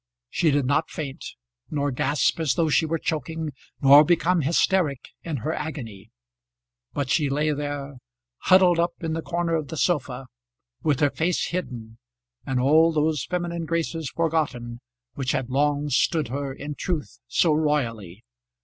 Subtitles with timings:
[0.31, 1.23] She did not faint,
[1.69, 3.51] nor gasp as though she were choking,
[3.83, 6.09] nor become hysteric in her agony;
[6.91, 7.97] but she lay there,
[8.39, 10.25] huddled up in the corner of the sofa,
[10.81, 11.99] with her face hidden,
[12.47, 14.81] and all those feminine graces forgotten
[15.13, 18.23] which had long stood her in truth so royally.